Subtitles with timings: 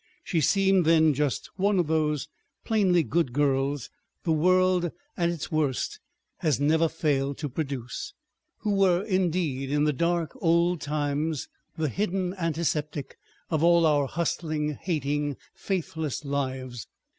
[0.23, 2.27] She seemed then just one of those
[2.65, 3.91] plainly good girls
[4.23, 5.99] the world at its worst
[6.37, 8.15] has never failed to produce,
[8.61, 13.15] who were indeed in the dark old times the hidden antiseptic
[13.51, 16.87] of all our hustling, hating, faithless lives.